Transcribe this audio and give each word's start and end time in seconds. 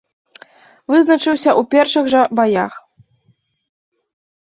Вызначыўся 0.93 1.51
ў 1.53 1.61
першых 1.75 2.05
жа 2.17 2.21
баях. 2.43 2.73